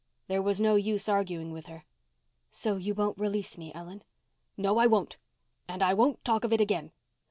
There 0.27 0.41
was 0.41 0.59
no 0.59 0.77
use 0.77 1.07
arguing 1.07 1.51
with 1.51 1.67
her. 1.67 1.85
"So 2.49 2.75
you 2.77 2.95
won't 2.95 3.19
release 3.19 3.55
me, 3.55 3.71
Ellen?" 3.75 4.03
"No, 4.57 4.79
I 4.79 4.87
won't. 4.87 5.17
And 5.67 5.83
I 5.83 5.93
won't 5.93 6.25
talk 6.25 6.43
of 6.43 6.51
it 6.51 6.59
again. 6.59 6.91